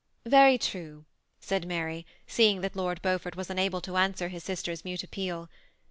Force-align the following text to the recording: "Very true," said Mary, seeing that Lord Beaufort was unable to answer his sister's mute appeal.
"Very 0.25 0.57
true," 0.57 1.05
said 1.39 1.67
Mary, 1.67 2.07
seeing 2.25 2.61
that 2.61 2.75
Lord 2.75 2.99
Beaufort 3.03 3.35
was 3.35 3.51
unable 3.51 3.81
to 3.81 3.97
answer 3.97 4.29
his 4.29 4.43
sister's 4.43 4.83
mute 4.83 5.03
appeal. 5.03 5.47